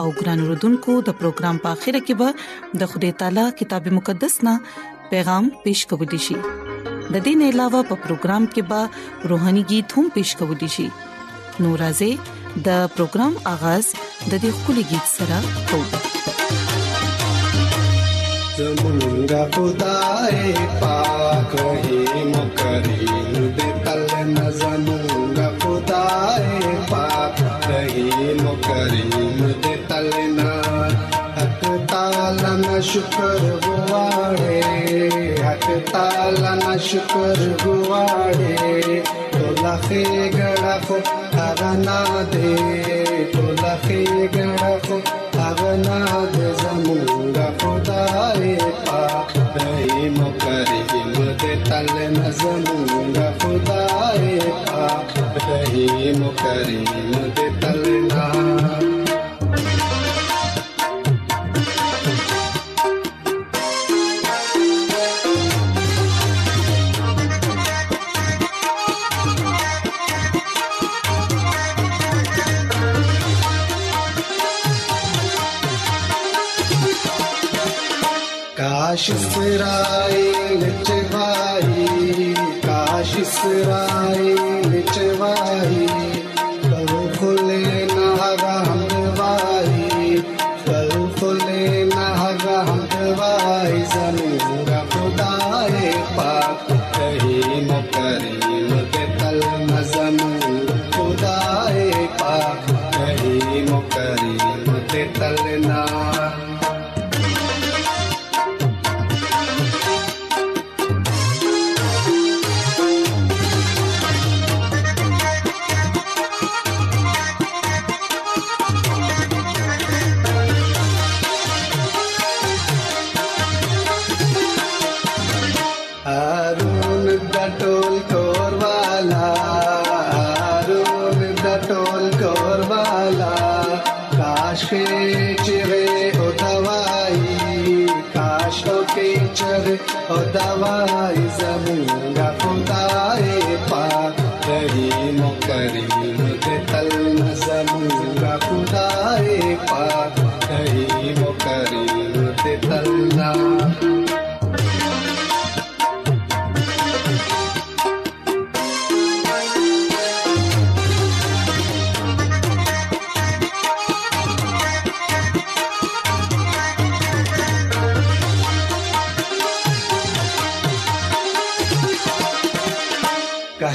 [0.00, 2.28] او ګران وروډونکو د پروګرام په اخیره کې به
[2.82, 4.54] د خدای تعالی کتاب مقدس نا
[5.10, 6.44] پیغام پېښ کوو دی شي د
[7.24, 8.80] دې نه علاوه په پروګرام کې به
[9.32, 10.88] روهاني गीत هم پېښ کوو دی شي
[11.66, 12.10] نورازه
[12.68, 13.84] د پروګرام اغاز
[14.30, 15.36] د دې خولي गीत سره
[15.72, 16.00] کوو
[18.60, 20.40] زمونږ خدای
[20.80, 23.21] پاک هي مکرې
[32.72, 34.60] ना शुक्र गुवाड़े
[35.44, 39.02] हक ताला ना शुक्र गुवाड़े
[39.36, 40.04] तोला खे
[40.36, 40.98] गड़ा को
[41.36, 42.00] हरा ना
[42.34, 44.02] दे तोला खे
[44.36, 45.00] गड़ा को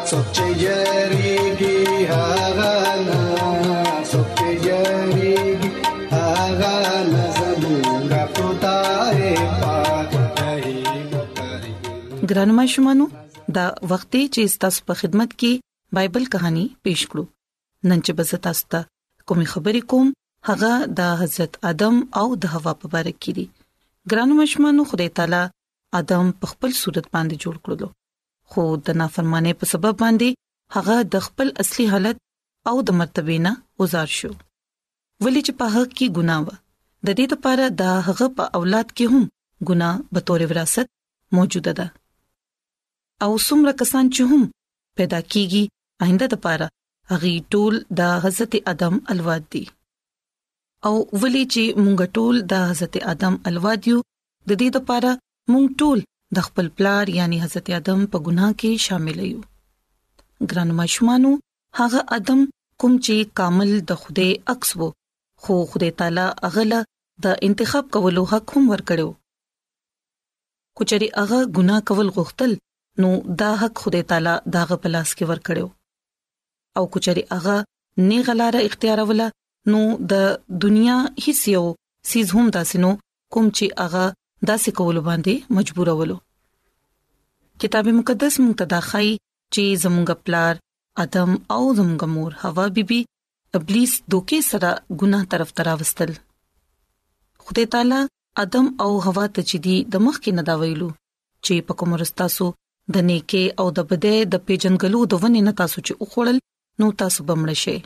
[0.09, 1.79] څوک چې یریږي
[2.13, 2.75] هغه
[3.07, 3.21] نه
[4.11, 5.41] څوک چې یریږي
[6.15, 6.73] هغه
[7.13, 9.23] نه زمونږ خدای
[9.61, 10.65] پاک دی
[12.29, 13.05] ګرانو مشمانو
[13.55, 15.51] دا وخت چې تاسو په خدمت کې
[15.99, 17.23] بایبل کہانی پیښ کړو
[17.89, 18.79] نن چې بز تاسو ته
[19.27, 20.07] کومې خبرې کوم
[20.49, 23.45] هغه د حضرت ادم او د حوا په اړه کې دي
[24.11, 25.43] ګرانو مشمانو خدای تعالی
[25.99, 27.87] ادم په خپل صورت باندې جوړ کړلو
[28.49, 30.29] خو د نافرمانه په سبب باندې
[30.77, 32.17] هغه د خپل اصلي حالت
[32.69, 33.51] او د مرتبه نه
[33.81, 34.31] گزار شو
[35.23, 36.57] ولې چې په حق کې ګناه و
[37.09, 39.23] د دې لپاره د هغه په اولاد کې هم
[39.71, 40.87] ګناه به تور وراثت
[41.37, 41.87] موجوده ده
[43.25, 44.41] او څومره کسان چې هم
[45.01, 45.63] پیدا کیږي
[46.07, 46.65] آینده لپاره
[47.13, 49.63] هغه ټول د حضرت ادم الواد دي
[50.87, 55.11] او ولې چې مونږ ټول د حضرت ادم الوادیو د دې لپاره
[55.53, 55.99] مونږ ټول
[56.37, 59.39] د خپل پلار یعنی حضرت ادم په ګناه کې شامل یو
[60.49, 61.31] ګران مشمانو
[61.79, 62.39] هغه ادم
[62.83, 64.87] کوم چې کامل د خوده عکس وو
[65.47, 66.79] خو خوده تعالی اغله
[67.25, 69.09] د انتخاب کولو حق هم ورکړو
[70.81, 72.51] کچري هغه ګناه کول غوښتل
[73.05, 73.09] نو
[73.43, 75.65] دا حق خوده تعالی داغه پلاس کې ورکړو
[76.81, 77.55] او کچري هغه
[78.09, 79.29] نه غلاره اختیار ولا
[79.69, 79.79] نو
[80.11, 80.13] د
[80.61, 80.95] دنیا
[81.27, 81.63] هیڅ یو
[82.11, 82.89] سیز هم داسې نو
[83.33, 84.03] کوم چې هغه
[84.47, 86.15] داسې کول باندې مجبورولو
[87.63, 89.09] کتاب مقدس مونږ ته دا خای
[89.53, 90.53] چې زمونږ پلار
[91.05, 92.99] ادم او زمونږ مور حوا بیبي
[93.59, 96.11] ابلیس دوکې سره ګناه طرف تراوستل
[97.45, 98.01] خدای تعالی
[98.45, 100.89] ادم او حوا ته چې دی د مخ کې ندا ویلو
[101.45, 102.47] چې په کوم رستاسو
[102.97, 106.37] د نیکه او د بده د پیجنګلو د ونې نه تاسو چې اوخړل
[106.79, 107.79] نو تاسو بمړ شئ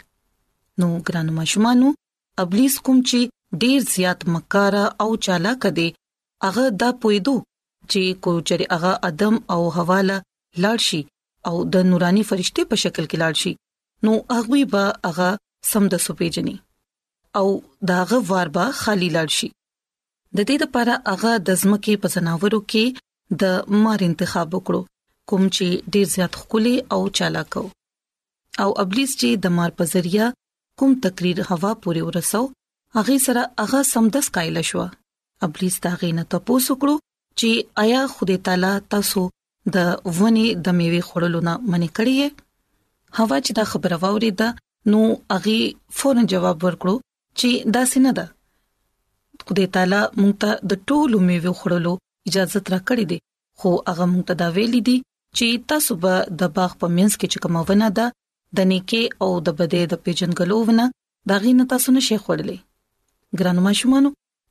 [0.79, 1.89] نو ګرانو ماشومانو
[2.43, 3.27] ابلیس کوم چې
[3.61, 5.85] ډیر زیات مکاره او چالاک دی
[6.45, 7.35] هغه دا پویدو
[7.91, 10.17] چې کوچري هغه ادم او حواله
[10.63, 11.01] لاړ شي
[11.51, 13.53] او د نوراني فرشته په شکل کې لاړ شي
[14.07, 15.29] نو هغه به هغه
[15.71, 16.55] سم د سپېجني
[17.41, 17.47] او
[17.93, 19.47] داغه واربا خالی لاړ شي
[20.35, 22.85] د دې لپاره هغه د ځمکې په زناورو کې
[23.43, 24.81] د مار انتخاب وکړو
[25.31, 27.51] کوم چې ډیر زیات خولي او چالاک
[28.63, 30.27] او ابلیس چې د مار په ذریعہ
[30.79, 32.41] کوم تقریر هوا پورې ورسو
[32.97, 34.81] هغه سره هغه سمدس کایل شو
[35.45, 36.95] ابلیس دا غینه تاسو کړو
[37.39, 37.49] چې
[37.83, 39.21] آیا خدای تعالی تاسو
[39.75, 42.15] د ونی د میوه خورلو نه منې کړی
[43.17, 44.49] هوا چې دا خبره ووري دا
[44.95, 44.99] نو
[45.35, 45.55] هغه
[46.01, 46.95] فورن جواب ورکړو
[47.39, 48.25] چې دا سینه ده
[49.49, 51.93] خدای تعالی مونږ ته د ټولو میوه خورلو
[52.31, 53.19] اجازه تر کړې دي
[53.63, 54.97] خو هغه مونږ ته دا ویلي دي
[55.37, 56.13] چې تاسو به
[56.43, 58.07] د باغ په منځ کې چې کومه ونه ده
[58.57, 60.85] د نیکی او د بدې د پیژنګلو ونه
[61.31, 62.57] دا غینه تاسو نه شي خوړلې
[63.39, 64.05] ګران ماشومان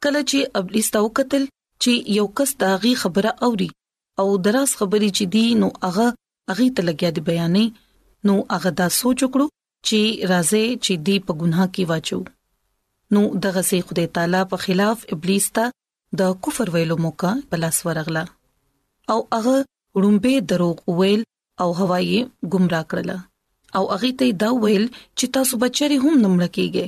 [0.06, 1.44] کله چې ابلیس تا وکتل
[1.82, 3.70] چې یو کس دا غي خبره اوري
[4.20, 6.06] او دراس خبرې چې دی نو هغه
[6.50, 7.66] هغه ته لګیا دی بیانې
[8.30, 9.46] نو هغه دا سوچ وکړو
[9.88, 10.00] چې
[10.32, 12.20] راځي چې دی په ګناه کې واچو
[13.14, 15.66] نو دغه سي خدای تعالی په خلاف ابلیس ته
[16.22, 18.24] د کفر ویلو موقع پلاس ورغله
[19.12, 19.56] او هغه
[20.02, 21.22] رومبه دروغ ویل
[21.62, 22.18] او هوايي
[22.54, 23.16] گمراه کړله
[23.76, 24.86] او هغه ته دا ویل
[25.18, 26.86] چې تاسو بچری هم نمړ کیږئ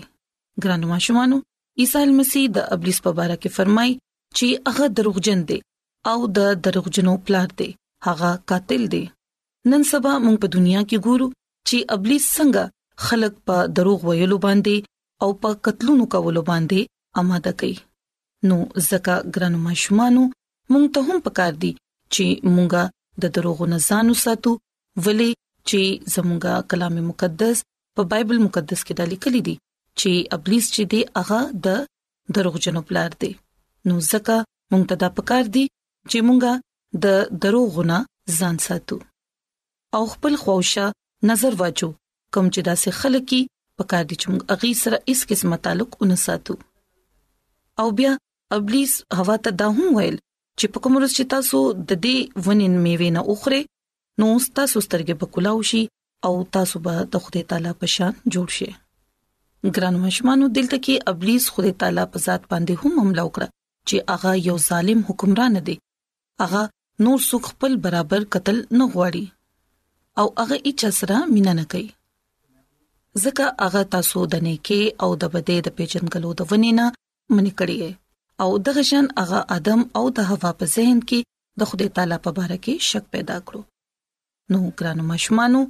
[0.64, 1.36] ګرانو ماشومانو
[1.84, 3.90] عیسی مسیح د ابلیس په اړه کې فرمای
[4.36, 5.58] چې هغه دروغجن دی
[6.12, 7.68] او د دروغجنو پلار دی
[8.08, 9.04] هغه قاتل دی
[9.70, 11.28] نن سبا موږ په دنیا کې ګورو
[11.68, 12.64] چې ابلیس څنګه
[13.06, 14.76] خلک په دروغ ویلو باندې
[15.22, 16.80] او په قتلونو کولو باندې
[17.22, 17.76] آماده کوي
[18.48, 18.56] نو
[18.90, 20.22] ځکه ګرانو ماشومانو
[20.72, 21.72] مونږ ته هم پکار دي
[22.14, 22.82] چې مونږه
[23.24, 24.52] د دروغو نه ځان وساتو
[25.04, 25.30] ولې
[25.70, 25.80] چې
[26.14, 27.58] زموږه کلام مقدس
[27.96, 29.56] په بایبل مقدس کې د لیکل دي
[30.00, 31.84] چې ابلیس چې دی هغه د
[32.38, 33.32] دروغجنو پلار دی
[33.88, 34.36] نو ځکه
[34.70, 35.64] مونږ ته دا پکار دی
[36.10, 36.52] چې مونږه
[37.04, 37.06] د
[37.44, 37.96] دروغونه
[38.38, 38.96] ځان ساتو
[39.96, 40.86] او خپل خوښه
[41.30, 41.88] نظر واچو
[42.34, 43.40] کوم چې داسې خلکې
[43.82, 46.54] پکار دي چې مونږ اغي سره هیڅ قسمه تعلق ونه ساتو
[47.84, 48.12] او بیا
[48.56, 50.16] ابلیس هوا ته دا هم ویل
[50.58, 51.58] چې په کوم ورځ چې تاسو
[51.88, 52.16] د دې
[52.46, 53.60] ونین میوې نه اوخره
[54.22, 54.26] نو
[54.58, 55.82] تاسو سترګې په کولاو شي
[56.26, 58.70] او تاسو به د خدای تعالی په شان جوړ شئ
[59.76, 63.48] ګران مشمانو دلته کې ابلیس خدای تعالی په ذات باندې هم حمله وکړه
[63.88, 65.76] چې هغه یو ظالم حکمران دی
[66.44, 66.62] هغه
[67.06, 69.24] نور څوک خپل برابر قتل نه غواړي
[70.22, 71.84] او هغه هیڅ سره مینا نه کوي
[73.24, 76.86] ځکه هغه تاسو د نیکی او د بدې د پیژنګلو د ونینا
[77.36, 77.76] منی کړی
[78.44, 81.18] او دغه شان هغه ادم او د هوا په ذهن کې
[81.60, 83.62] د خدای تعالی په باره کې شک پیدا کړو
[84.52, 85.60] نو ګرانو مشمانو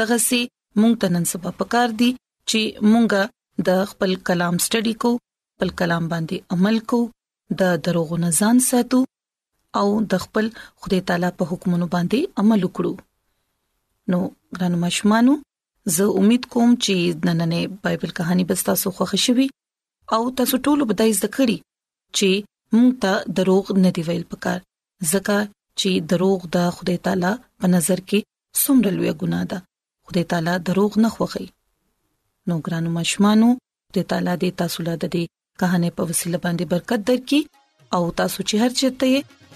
[0.00, 0.40] دغه سي
[0.80, 2.10] مونږ ته نن سبا پکار دي
[2.50, 2.60] چې
[2.92, 3.22] مونږه
[3.68, 5.10] د خپل کلام سټډي کو
[5.54, 7.00] خپل کلام باندې عمل کو
[7.62, 9.00] د دروغو نه ځان ساتو
[9.80, 10.46] او د خپل
[10.80, 12.92] خدای تعالی په حکمونو باندې عمل وکړو
[14.14, 14.18] نو
[14.58, 15.32] ګرانو مشمانو
[15.96, 16.94] زه امید کوم چې
[17.26, 19.46] نننې بایبل کہانی بستا سو خوښ شي
[20.16, 21.56] او تاسو ټول به دای ذکرې
[22.16, 22.30] چې
[22.74, 24.58] مونږ ته دروغ نه دی ویل پکار
[25.12, 25.36] ځکه
[25.80, 28.18] چې دروغ د خدای تعالی په نظر کې
[28.62, 29.58] څومره لوی ګناه ده
[30.08, 31.46] خدای تعالی دروغ نه خوخي
[32.50, 33.48] نو ګرانو مشمانو
[33.88, 35.24] خدای تعالی دې تاسو له دې
[35.62, 37.40] کہانه په وسیله باندې برکت درکړي
[37.98, 39.06] او تاسو چې هر چیرته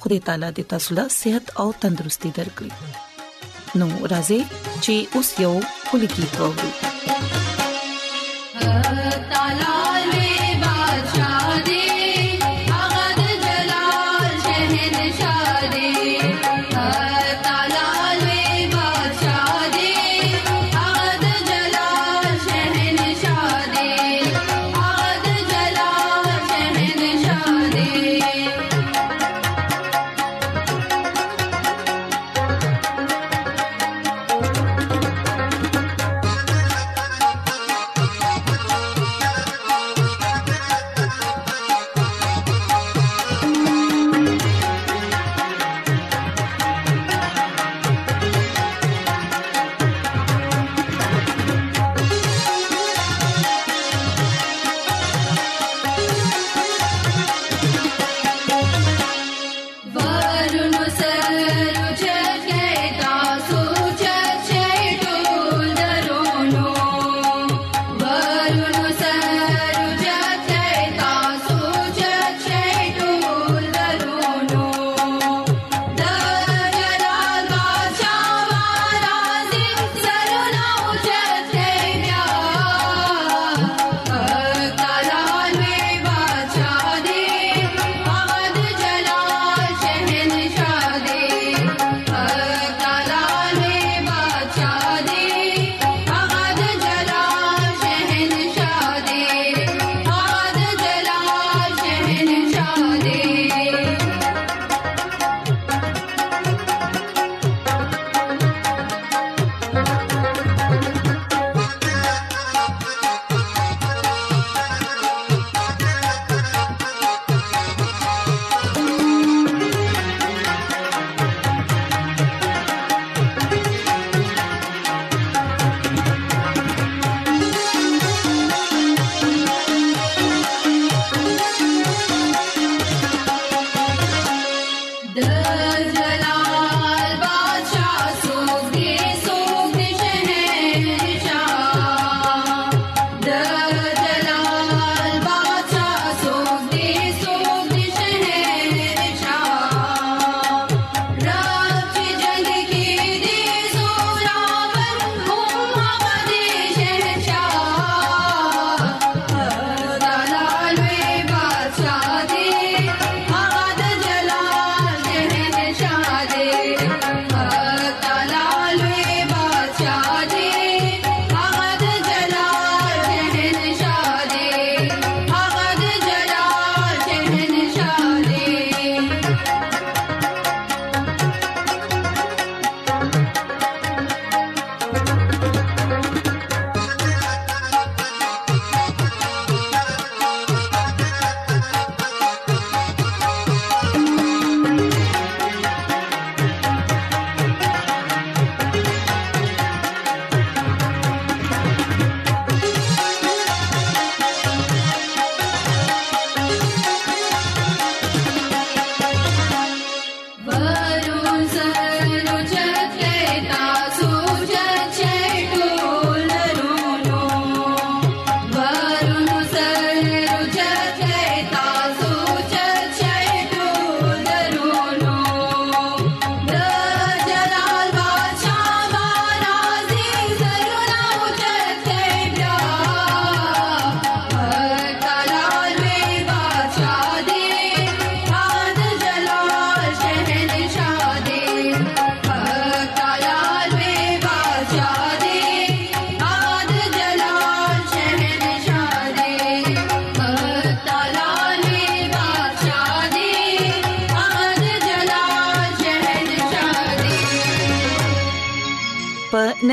[0.04, 2.73] خدای تعالی دې تاسو له صحت او تندرستي درکړي
[3.82, 4.40] نو راځي
[4.84, 5.54] چې اوس یو
[5.92, 6.73] کلی کې پروګرام
[9.32, 9.74] تعالی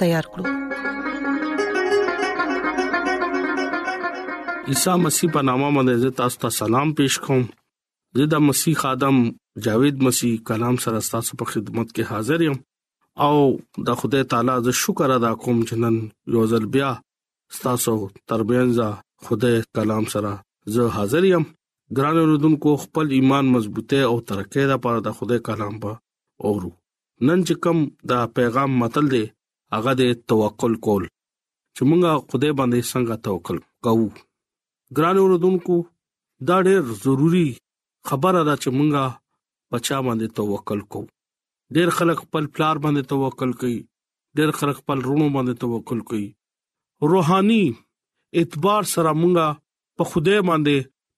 [0.00, 0.44] تیار کړو
[4.72, 7.44] عیسی مسیح په نامه باندې تاسو ته سلام پېښ کوم
[8.20, 9.20] زه د مسیح ادم
[9.66, 12.58] جاوید مسیح کلام سره تاسو په خدمت کې حاضر یم
[13.26, 13.36] او
[13.90, 15.96] د خدای تعالی ز شکر ادا کوم چې نن
[16.38, 16.90] یو ځل بیا
[17.68, 17.94] تاسو
[18.32, 20.34] تربینځه خدای کلام سره
[20.76, 21.48] زه حاضر یم
[21.98, 25.98] ګران اوردونکو خپل ایمان مضبوطه او ترقېده لپاره د خدای کلام په
[26.50, 27.80] اورو نن چې کوم
[28.12, 29.24] دا پیغام متل دی
[29.76, 31.04] هغه د توکل کول
[31.76, 34.06] چې مونږه خدای باندې څنګه توکل کوو
[34.96, 35.76] ګران اوردونکو
[36.48, 37.48] دا ډېر ضروری
[38.08, 39.02] خبره ده چې مونږه
[39.72, 41.08] بچا باندې توکل کوو
[41.76, 43.78] ډېر خلک خپل پلار باندې توکل کوي
[44.36, 46.26] ډېر خلک خپل رونو باندې توکل کوي
[47.12, 47.64] روحاني
[48.38, 49.46] اعتبار سره مونږه
[49.98, 50.76] په خدای باندې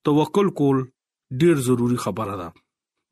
[0.09, 0.79] توکل کول
[1.41, 2.49] ډېر ضروری خبره ده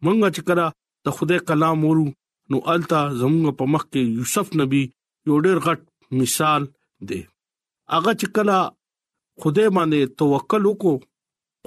[0.05, 0.67] مونږه چې کړه
[1.07, 2.07] د خدای کلام ورو
[2.53, 4.85] نو التا زموږ په مخ کې یوسف نبی
[5.29, 5.81] یو ډېر غټ
[6.21, 6.63] مثال
[7.09, 7.21] دی
[7.95, 8.57] هغه چې کله
[9.43, 10.95] خدای باندې توکل وکړو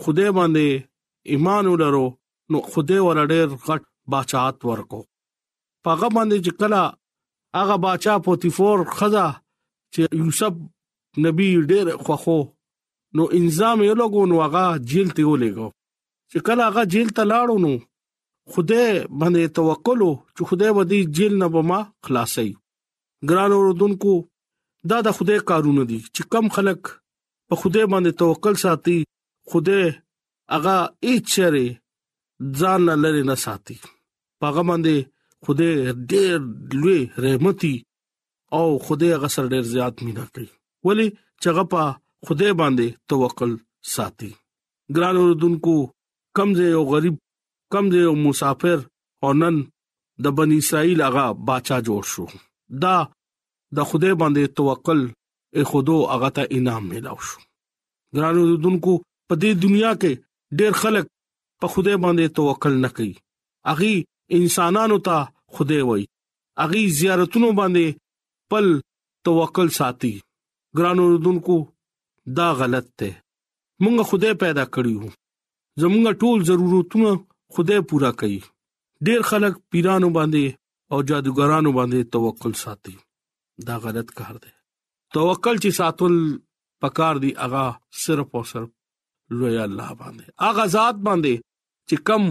[0.03, 0.65] خدای باندې
[1.34, 2.06] ایمان ولرو
[2.51, 3.82] نو خدای ور ډېر غټ
[4.13, 5.01] بچات ورکو
[5.86, 6.82] پاغه باندې چې کله
[7.60, 9.27] هغه بچا پوتیفور خزا
[9.94, 10.53] چې یوسف
[11.25, 12.39] نبی ډېر خوخو
[13.20, 15.68] نو انزام یې لګو نو هغه جیل ته ولګو
[16.32, 17.72] چې کله هغه جیل ته لاړو نو
[18.53, 18.88] خدای
[19.20, 20.01] باندې توکل
[20.36, 22.50] چې خدای باندې جیل نه بما خلاصي
[23.30, 24.13] ګران اوردونکو
[24.90, 26.82] دا د خوده کارونه دي چې کم خلک
[27.50, 28.98] په خوده باندې توکل ساتي
[29.50, 29.80] خوده
[30.54, 30.78] هغه
[31.12, 31.66] اچره
[32.60, 33.78] ځان لری نه ساتي
[34.42, 34.96] پاغه باندې
[35.44, 35.70] خوده
[36.12, 36.36] ډېر
[36.82, 37.75] لوی رحمتي
[38.58, 40.50] او خوده هغه سره ډېر زیات مینا کوي
[40.88, 41.08] ولی
[41.42, 41.82] چېغه په
[42.25, 43.51] خوده باندې توکل
[43.96, 44.32] ساتي
[44.96, 45.75] ګران اوردونکو
[46.38, 47.16] کمزې او غریب
[47.74, 48.80] کمزې او مسافر
[49.24, 49.56] او نن
[50.24, 52.25] د بنی اسرائیل هغه بادشاہ جوړ شو
[52.84, 52.96] دا
[53.75, 55.00] د خوده باندې توکل
[55.56, 57.40] ای خودو هغه ته انعام ملاو شو
[58.16, 58.92] ګرانو دونکو
[59.30, 60.12] په دې دنیا کې
[60.60, 61.06] ډېر خلک
[61.62, 63.13] په خوده باندې توکل نه کوي
[63.72, 63.96] اغي
[64.38, 65.16] انسانانو ته
[65.54, 66.04] خوده وای
[66.63, 67.86] اغي زیارتونو باندې
[68.51, 68.66] پل
[69.26, 70.13] توکل ساتي
[70.78, 71.56] ګرانو دونکو
[72.38, 73.12] دا غلط دی
[73.84, 75.04] مونږ خوده پیدا کړیو
[75.82, 77.10] زمونږ ټول ضرورتونه
[77.54, 78.39] خوده پورا کړي
[79.06, 80.45] ډېر خلک پیرانو باندې
[80.93, 82.95] او جادوګرانو باندې توکل ساتي
[83.67, 84.51] دا غلط کار دی
[85.17, 86.15] توکل چې ساتل
[86.86, 87.65] پکار دی اغا
[88.04, 88.69] صرف او صرف
[89.41, 91.36] لوی الله باندې اغا ذات باندې
[91.89, 92.23] چې کم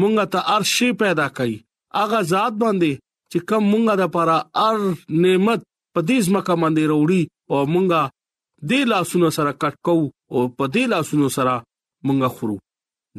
[0.00, 1.56] مونږه ته ارشي پیدا کړي
[2.04, 2.92] اغا ذات باندې
[3.30, 4.78] چې کم مونږه د پاره ار
[5.26, 5.60] نعمت
[5.94, 7.20] پدیز مکه باندې وروړي
[7.52, 8.02] او مونږه
[8.70, 9.96] د لاسونو سره کټ کو
[10.32, 12.58] او په دې لاسونو سره مونږه خورو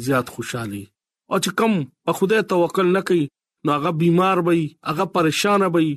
[0.04, 0.85] زیات خوشحالي
[1.31, 1.72] او چې کم
[2.04, 3.24] په خوده توکل نه کوي
[3.64, 5.88] نو هغه بیمار وي هغه پریشان وي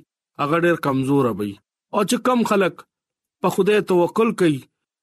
[0.43, 1.51] هغه ډیر کمزور وي
[1.95, 2.75] او چې کم خلک
[3.43, 4.57] په خوده توکل کوي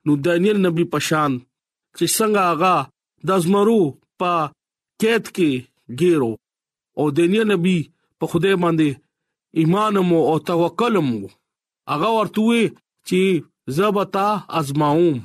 [0.05, 1.33] نو دانیل نبی پشان
[1.97, 2.75] چې څنګه هغه
[3.29, 3.81] د زمرو
[4.21, 4.33] په
[5.03, 5.53] کېد کې
[6.01, 6.33] ګیرو
[6.99, 7.79] او دانیل نبی
[8.21, 8.89] په خوده باندې
[9.61, 11.21] ایمان مو او توکل مو
[11.93, 12.63] هغه ورته
[13.09, 13.21] چې
[13.77, 14.29] زبتا
[14.61, 15.19] ازماوم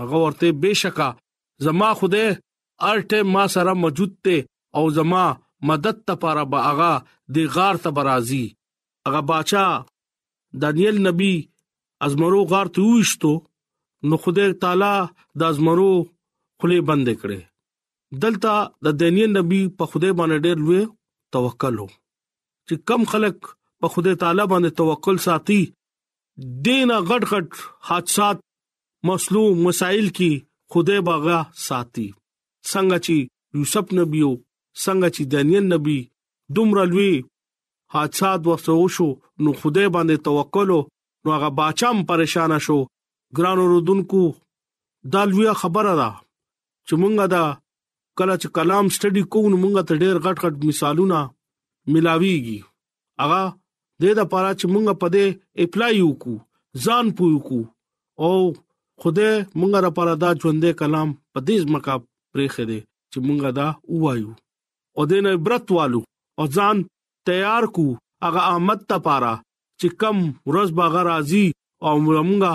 [0.00, 1.08] هغه ورته بشکا
[1.64, 2.40] زما خوده
[2.90, 4.46] ارته ما سره موجود ته
[4.78, 5.24] او زما
[5.68, 6.92] مدد لپاره با اغا
[7.34, 8.42] د غار ته برازي
[9.10, 9.64] اغا باچا
[10.60, 11.32] دانیل نبی
[12.06, 13.32] ازمرو غار ته وښتو
[14.08, 14.94] نو خدای تعالی
[15.38, 15.92] د ازمرو
[16.62, 17.40] خله بند کړي
[18.24, 18.54] دلته
[18.88, 20.82] د دانیل نبی په خدای باندې ډېر لوی
[21.36, 21.88] توکل وو
[22.68, 23.38] چې کم خلک
[23.80, 25.60] په خدای تعالی باندې توکل ساتي
[26.66, 28.44] دینه غټ غټ حادثات
[29.08, 30.32] مسلو مسائل کې
[30.72, 32.08] خدای باغا ساتي
[32.70, 33.16] څنګه چې
[33.56, 34.32] یوسف نبیو
[34.84, 35.98] څنګه چې دانیل نبی
[36.54, 37.12] دومره لوی
[37.94, 39.08] حادثات ورته وشو
[39.42, 40.68] نو خدای باندې توکل
[41.24, 42.78] نو هغه باچام پریشان شو
[43.36, 44.22] ګران رودونکو
[45.12, 46.10] دا لوی خبره ده
[46.86, 47.44] چې مونږه دا
[48.18, 51.18] کله چې کلام سټډي کوو نو مونږ ته ډېر غټ غټ مثالونه
[51.92, 52.58] ملاويږي
[53.20, 53.42] هغه
[54.00, 55.26] د دې لپاره چې مونږ په دې
[55.62, 56.36] اپلای وکړو
[56.84, 57.60] ځان پوي وکړو
[58.24, 58.32] او
[59.00, 61.92] خدای مونږه لپاره دا ژوندې کلام په دې ځمکه
[62.32, 62.80] پرېخې دي
[63.10, 63.68] چې مونږه دا
[64.02, 64.32] وایو
[64.96, 66.00] او دین عبرت والو
[66.38, 66.76] او ځان
[67.28, 67.86] تیار کو
[68.24, 69.34] هغه آمد ته پاره
[69.80, 70.16] چې کم
[70.48, 71.46] ورځ باغ راځي
[71.86, 72.52] او مونږه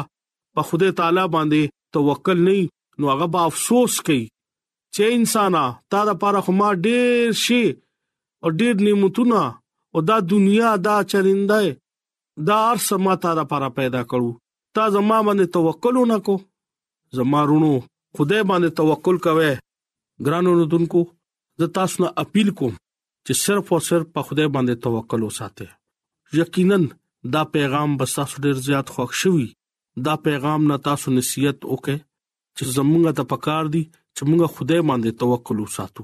[0.55, 1.61] په خدای تعالی باندې
[1.93, 2.57] توکل نه
[2.99, 4.23] نو هغه با افسوس کوي
[4.93, 7.63] چې انسانا تا د پاره خو ما ډېر شي
[8.43, 9.41] او ډېر نعمتونه
[9.93, 11.59] او دا دنیا دا چرنده
[12.47, 14.29] دا ار سماتا د پاره پیدا کړو
[14.79, 16.35] تا زما باندې توکل وکړو
[17.17, 17.69] زما رونو
[18.17, 19.49] خدای باندې توکل کوي
[20.27, 21.01] ګرانو رودونکو
[21.61, 22.71] زه تاسو ته اپیل کوم
[23.25, 25.65] چې صرف او صرف په خدای باندې توکل وساته
[26.39, 26.77] یقینا
[27.33, 29.47] دا پیغام بس تاسو ډیر زیات خوښ شوی
[30.07, 31.97] دا پیغام نه تاسو نصیحت وکړي
[32.57, 33.83] چې زمونږه ته پکار دي
[34.15, 36.03] چې مونږه خدای باندې توکل وساتو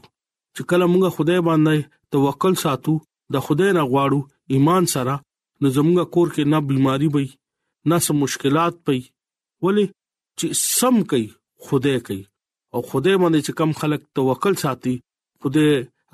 [0.55, 1.77] چې کله مونږه خدای باندې
[2.17, 2.93] توکل ساتو
[3.37, 4.19] د خدای نه غواړو
[4.57, 5.13] ایمان سره
[5.61, 7.27] نو زمونږه کور کې نه بيماري وي
[7.89, 8.97] نس مشکلات پي
[9.65, 9.85] ولی
[10.39, 10.45] چې
[10.77, 11.25] سم کوي
[11.67, 12.21] خوده کوي
[12.73, 14.93] او خوده باندې چې کم خلک توکل ساتي
[15.41, 15.65] خوده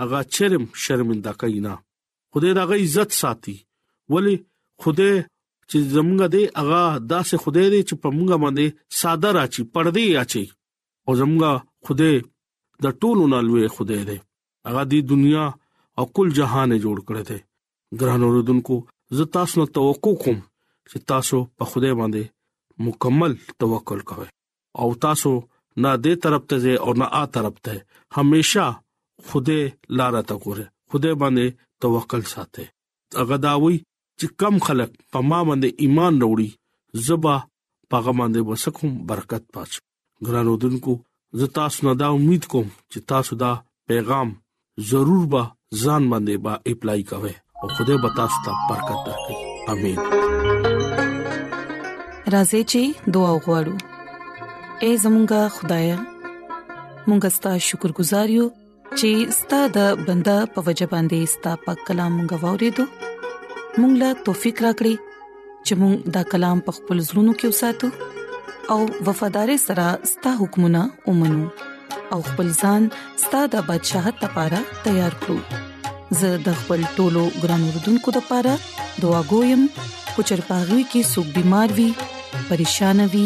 [0.04, 1.74] هغه چرم شرمنده کوي نه
[2.36, 3.56] خوده دغه عزت ساتي
[4.16, 4.36] ولی
[4.86, 5.08] خوده
[5.70, 6.82] چې زمونږ دی هغه
[7.12, 8.68] داسې خوده دی چې په مونږ باندې
[9.00, 10.46] ساده راچی پردي اچي
[11.08, 11.44] او زمونږ
[11.90, 12.10] خوده
[12.88, 14.18] د ټولو نالوي خوده دی
[14.68, 15.46] هغه دی دنیا
[16.00, 17.40] او کل جهان جوړ کړی دی
[18.00, 18.76] ګران اوردونکو
[19.20, 20.38] زه تاسو نو توقع کوم
[20.92, 22.24] چې تاسو په خوده باندې
[22.88, 24.28] مکمل توکل کوئ
[24.82, 25.32] او تاسو
[25.84, 27.74] نه دې طرف ته ځئ او نه آ طرف ته
[28.18, 28.68] هميشه
[29.28, 29.60] خوده
[29.98, 31.46] لار ته ګوره خوده باندې
[31.86, 32.64] توکل ساته
[33.22, 33.78] هغه داوي
[34.20, 36.50] چې کم خلک په ما باندې ایمان وروړي
[37.08, 37.36] زبا
[37.92, 39.72] پاغه باندې وسکم برکت پات
[40.26, 40.96] ګرانو دنکو
[41.40, 43.52] زه تاسو نه دا امید کوم چې تاسو دا
[43.92, 44.30] پیغام
[44.92, 45.44] ضرور به
[45.84, 50.00] ځان باندې با اپلای کوئ او خدای به تاسو ته برکت درکړي امين
[52.36, 52.82] راځي چې
[53.18, 53.76] دعا وغوړو
[54.86, 55.86] اے زمونږ خدای
[57.08, 58.48] مونږ ستاسو شکر گزار یو
[59.00, 62.86] چې ستاسو د بندا په وجبان دي ستاسو په کلام غوړې دو
[63.80, 64.96] مونږ لا توفيق راکړي
[65.66, 68.80] چې مونږ دا کلام په خپل زړونو کې وساتو او
[69.10, 71.50] وفادار سره ستاسو حکمونه ومنو
[72.16, 72.88] او خپل ځان
[73.26, 75.68] ستاسو د بدشاه ته لپاره تیار کړو
[76.20, 78.54] زه د خپل ټولو ګران وردونکو لپاره
[79.06, 79.62] دعا کوم
[80.14, 81.88] کو چر پاغوي کې سګ بيمار وي
[82.50, 83.26] پریشان وي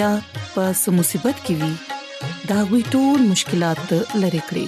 [0.00, 0.10] یا
[0.54, 0.64] په
[1.00, 1.72] مصیبت کې وي
[2.52, 3.86] دا وي ټول مشکلات
[4.22, 4.64] لری کړی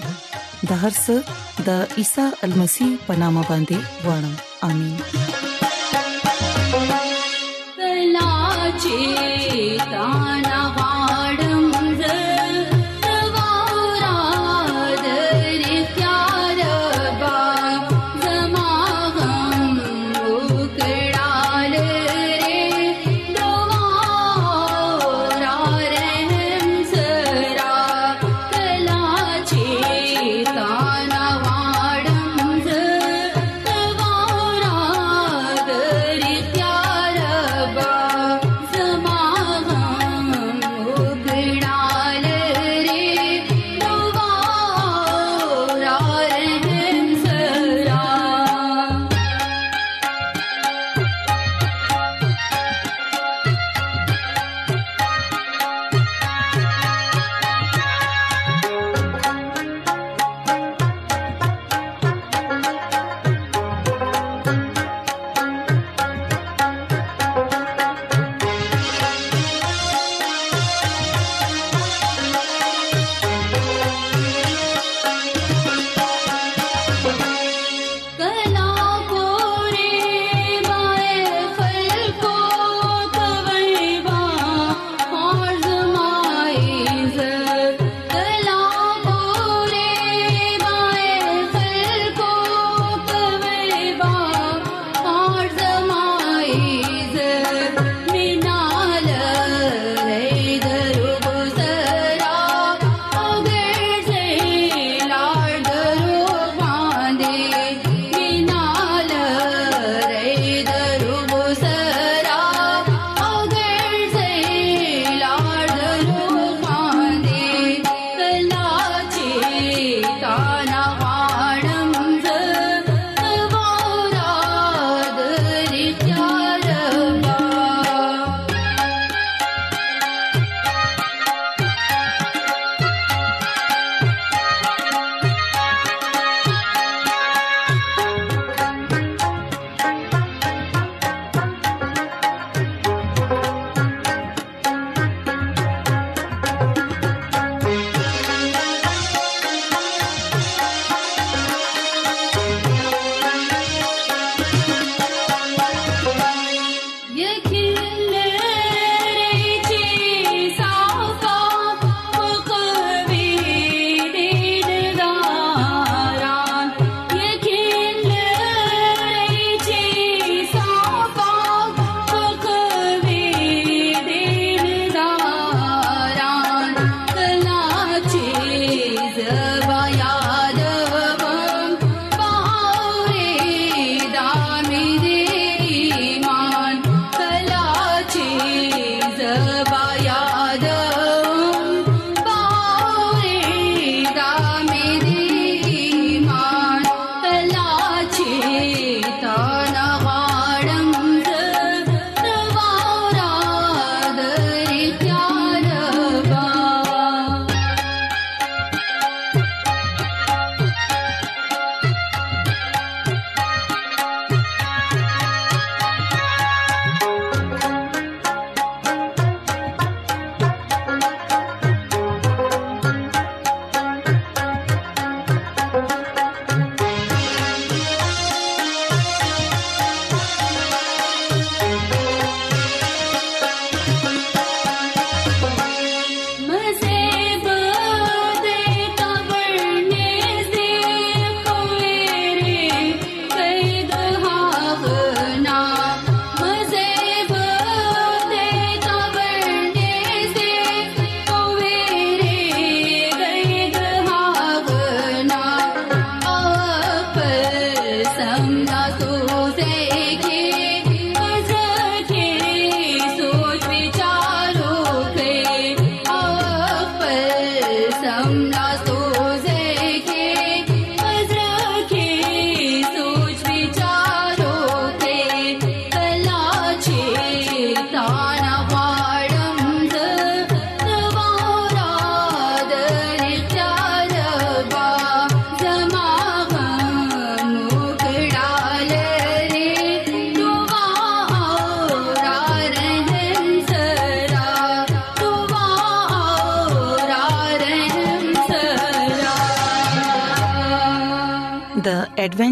[0.73, 1.15] د هر څه
[1.71, 4.35] د عیسی المسی پنامه باندې وړم
[4.75, 4.95] امين